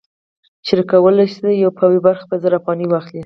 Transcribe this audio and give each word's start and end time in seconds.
شریک 0.67 0.87
کولی 0.91 1.25
شي 1.33 1.47
یوه 1.63 1.99
برخه 2.07 2.25
په 2.29 2.35
زر 2.43 2.51
افغانۍ 2.59 2.85
واخلي 2.89 3.19